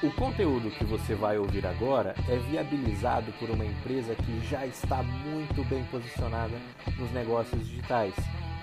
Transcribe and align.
O 0.00 0.12
conteúdo 0.12 0.70
que 0.70 0.84
você 0.84 1.12
vai 1.12 1.38
ouvir 1.38 1.66
agora 1.66 2.14
é 2.28 2.36
viabilizado 2.36 3.32
por 3.32 3.50
uma 3.50 3.66
empresa 3.66 4.14
que 4.14 4.46
já 4.46 4.64
está 4.64 5.02
muito 5.02 5.68
bem 5.68 5.82
posicionada 5.86 6.56
nos 6.96 7.10
negócios 7.10 7.66
digitais 7.66 8.14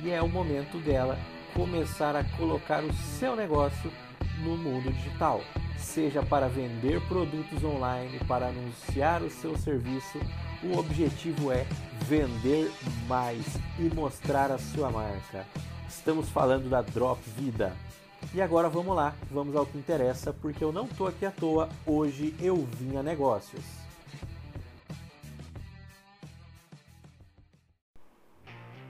e 0.00 0.10
é 0.10 0.22
o 0.22 0.28
momento 0.28 0.78
dela 0.78 1.18
começar 1.52 2.14
a 2.14 2.22
colocar 2.36 2.84
o 2.84 2.92
seu 2.92 3.34
negócio 3.34 3.90
no 4.44 4.56
mundo 4.56 4.92
digital, 4.92 5.40
seja 5.76 6.22
para 6.22 6.46
vender 6.46 7.00
produtos 7.08 7.64
online, 7.64 8.20
para 8.28 8.46
anunciar 8.46 9.20
o 9.20 9.28
seu 9.28 9.58
serviço. 9.58 10.20
O 10.62 10.78
objetivo 10.78 11.50
é 11.50 11.66
vender 12.02 12.70
mais 13.08 13.44
e 13.76 13.92
mostrar 13.92 14.52
a 14.52 14.58
sua 14.58 14.88
marca. 14.88 15.44
Estamos 15.88 16.28
falando 16.28 16.70
da 16.70 16.80
Drop 16.80 17.20
Vida. 17.36 17.72
E 18.34 18.42
agora 18.42 18.68
vamos 18.68 18.96
lá, 18.96 19.14
vamos 19.30 19.54
ao 19.54 19.64
que 19.64 19.78
interessa, 19.78 20.32
porque 20.32 20.64
eu 20.64 20.72
não 20.72 20.86
estou 20.86 21.06
aqui 21.06 21.24
à 21.24 21.30
toa, 21.30 21.68
hoje 21.86 22.34
eu 22.40 22.56
vim 22.56 22.96
a 22.96 23.02
negócios. 23.02 23.64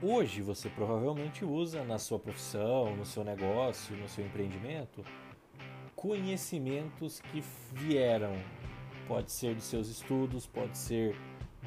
Hoje 0.01 0.41
você 0.41 0.67
provavelmente 0.67 1.45
usa 1.45 1.83
na 1.83 1.99
sua 1.99 2.17
profissão, 2.17 2.95
no 2.95 3.05
seu 3.05 3.23
negócio, 3.23 3.95
no 3.95 4.09
seu 4.09 4.25
empreendimento, 4.25 5.05
conhecimentos 5.95 7.19
que 7.31 7.43
vieram. 7.71 8.35
Pode 9.07 9.31
ser 9.31 9.55
de 9.55 9.61
seus 9.61 9.87
estudos, 9.87 10.47
pode 10.47 10.77
ser 10.77 11.15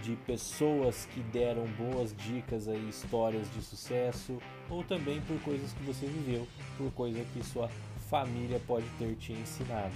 de 0.02 0.16
pessoas 0.16 1.06
que 1.06 1.20
deram 1.20 1.66
boas 1.66 2.14
dicas 2.16 2.68
aí, 2.68 2.88
histórias 2.88 3.52
de 3.52 3.62
sucesso, 3.62 4.38
ou 4.68 4.82
também 4.84 5.20
por 5.22 5.40
coisas 5.42 5.72
que 5.72 5.82
você 5.82 6.06
viveu, 6.06 6.46
por 6.76 6.90
coisa 6.92 7.24
que 7.32 7.44
sua 7.44 7.68
família 8.08 8.60
pode 8.66 8.86
ter 8.98 9.14
te 9.16 9.32
ensinado. 9.32 9.94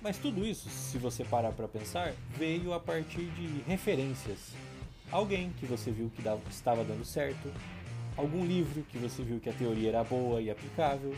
Mas 0.00 0.18
tudo 0.18 0.44
isso, 0.44 0.68
se 0.68 0.98
você 0.98 1.24
parar 1.24 1.52
para 1.52 1.68
pensar, 1.68 2.12
veio 2.36 2.72
a 2.72 2.80
partir 2.80 3.26
de 3.30 3.62
referências. 3.66 4.52
Alguém 5.10 5.52
que 5.60 5.66
você 5.66 5.90
viu 5.90 6.10
que 6.10 6.22
estava 6.50 6.82
dando 6.84 7.04
certo, 7.04 7.52
algum 8.16 8.44
livro 8.44 8.82
que 8.90 8.98
você 8.98 9.22
viu 9.22 9.40
que 9.40 9.48
a 9.48 9.52
teoria 9.52 9.90
era 9.90 10.04
boa 10.04 10.40
e 10.40 10.50
aplicável, 10.50 11.14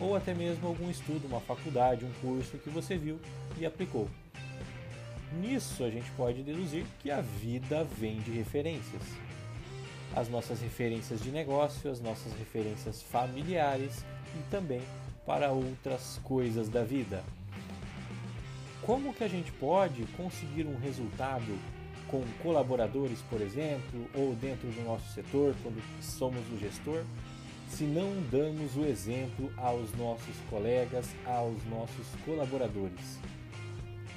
ou 0.00 0.16
até 0.16 0.34
mesmo 0.34 0.66
algum 0.66 0.90
estudo, 0.90 1.26
uma 1.26 1.40
faculdade, 1.40 2.04
um 2.04 2.12
curso 2.20 2.58
que 2.58 2.68
você 2.68 2.96
viu 2.96 3.18
e 3.58 3.64
aplicou. 3.64 4.08
Nisso 5.40 5.84
a 5.84 5.90
gente 5.90 6.10
pode 6.12 6.42
deduzir 6.42 6.86
que 7.00 7.10
a 7.10 7.20
vida 7.20 7.84
vem 7.84 8.20
de 8.20 8.30
referências. 8.30 9.02
As 10.14 10.28
nossas 10.28 10.60
referências 10.60 11.20
de 11.20 11.30
negócio, 11.30 11.90
as 11.90 12.00
nossas 12.00 12.32
referências 12.38 13.02
familiares 13.02 14.02
e 14.34 14.50
também 14.50 14.80
para 15.26 15.50
outras 15.50 16.18
coisas 16.24 16.68
da 16.68 16.82
vida. 16.82 17.22
Como 18.82 19.12
que 19.12 19.24
a 19.24 19.28
gente 19.28 19.52
pode 19.52 20.04
conseguir 20.16 20.66
um 20.66 20.78
resultado 20.78 21.58
com 22.08 22.22
colaboradores, 22.42 23.20
por 23.28 23.40
exemplo, 23.40 24.08
ou 24.14 24.34
dentro 24.36 24.68
do 24.68 24.82
nosso 24.84 25.12
setor, 25.12 25.54
quando 25.62 25.82
somos 26.00 26.40
o 26.52 26.58
gestor, 26.58 27.04
se 27.68 27.84
não 27.84 28.10
damos 28.30 28.76
o 28.76 28.84
exemplo 28.84 29.52
aos 29.56 29.92
nossos 29.96 30.36
colegas, 30.48 31.14
aos 31.26 31.62
nossos 31.66 32.06
colaboradores? 32.24 33.18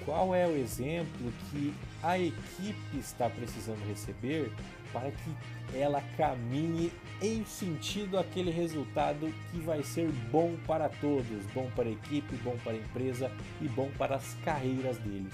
Qual 0.06 0.34
é 0.34 0.48
o 0.48 0.56
exemplo 0.56 1.32
que 1.52 1.74
a 2.02 2.18
equipe 2.18 2.98
está 2.98 3.30
precisando 3.30 3.86
receber 3.88 4.52
para 4.92 5.12
que 5.12 5.78
ela 5.78 6.02
caminhe 6.18 6.92
em 7.22 7.46
sentido 7.46 8.18
aquele 8.18 8.52
resultado 8.52 9.32
que 9.52 9.60
vai 9.60 9.84
ser 9.84 10.10
bom 10.32 10.56
para 10.66 10.90
todos, 10.90 11.46
bom 11.54 11.70
para 11.76 11.88
a 11.90 11.92
equipe, 11.92 12.36
bom 12.38 12.58
para 12.64 12.74
a 12.74 12.78
empresa 12.78 13.32
e 13.62 13.68
bom 13.68 13.90
para 13.98 14.16
as 14.16 14.34
carreiras 14.46 14.98
deles. 14.98 15.34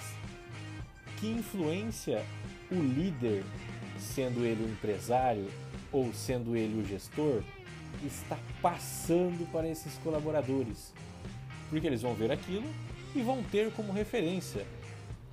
Que 1.17 1.27
influência 1.27 2.23
o 2.72 2.75
líder, 2.75 3.44
sendo 3.97 4.44
ele 4.44 4.63
o 4.63 4.69
empresário 4.69 5.47
ou 5.91 6.13
sendo 6.13 6.56
ele 6.56 6.81
o 6.81 6.85
gestor, 6.85 7.41
está 8.03 8.38
passando 8.61 9.50
para 9.51 9.67
esses 9.69 9.97
colaboradores? 10.00 10.94
Porque 11.69 11.88
eles 11.88 12.01
vão 12.01 12.13
ver 12.13 12.31
aquilo 12.31 12.67
e 13.16 13.22
vão 13.22 13.42
ter 13.44 13.72
como 13.72 13.94
referência. 13.94 14.66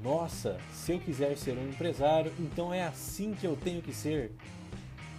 Nossa, 0.03 0.59
se 0.73 0.93
eu 0.93 0.99
quiser 0.99 1.37
ser 1.37 1.57
um 1.59 1.69
empresário, 1.69 2.33
então 2.39 2.73
é 2.73 2.85
assim 2.85 3.35
que 3.35 3.47
eu 3.47 3.57
tenho 3.57 3.83
que 3.83 3.93
ser. 3.93 4.33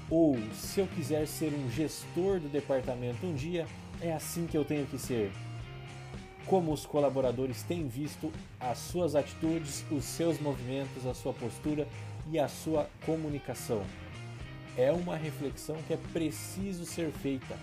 Ou 0.10 0.38
se 0.54 0.80
eu 0.80 0.88
quiser 0.88 1.28
ser 1.28 1.54
um 1.54 1.70
gestor 1.70 2.40
do 2.40 2.50
departamento 2.50 3.26
um 3.26 3.34
dia, 3.34 3.66
é 4.02 4.12
assim 4.14 4.46
que 4.46 4.58
eu 4.58 4.66
tenho 4.66 4.86
que 4.86 4.98
ser. 4.98 5.32
Como 6.46 6.74
os 6.74 6.86
colaboradores 6.86 7.64
têm 7.64 7.88
visto 7.88 8.32
as 8.60 8.78
suas 8.78 9.16
atitudes, 9.16 9.86
os 9.90 10.04
seus 10.04 10.40
movimentos, 10.40 11.06
a 11.06 11.14
sua 11.14 11.34
postura 11.34 11.88
e 12.30 12.38
a 12.38 12.50
sua 12.50 12.90
comunicação. 13.06 13.84
É 14.78 14.92
uma 14.92 15.16
reflexão 15.16 15.78
que 15.88 15.94
é 15.94 16.00
preciso 16.12 16.86
ser 16.86 17.12
feita. 17.12 17.58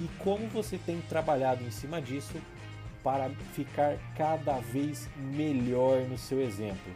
E 0.00 0.08
como 0.18 0.48
você 0.48 0.78
tem 0.78 1.00
trabalhado 1.02 1.64
em 1.64 1.70
cima 1.70 2.02
disso 2.02 2.34
para 3.06 3.30
ficar 3.52 3.96
cada 4.16 4.58
vez 4.58 5.08
melhor 5.16 6.00
no 6.08 6.18
seu 6.18 6.40
exemplo. 6.40 6.92